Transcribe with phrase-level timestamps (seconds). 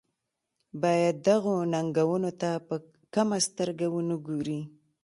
[0.81, 2.75] باید دغو ننګونو ته په
[3.13, 4.59] کمه سترګه ونه ګوري.